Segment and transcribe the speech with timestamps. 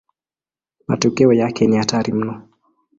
[0.87, 2.47] Matokeo yake ni hatari mno.